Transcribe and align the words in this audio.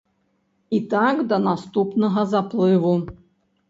І 0.77 0.79
так 0.95 1.23
да 1.33 1.41
наступнага 1.51 2.21
заплыву. 2.35 2.99